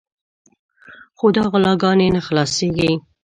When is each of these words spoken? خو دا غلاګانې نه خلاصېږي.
خو 1.17 1.25
دا 1.35 1.43
غلاګانې 1.51 2.07
نه 2.15 2.21
خلاصېږي. 2.27 2.91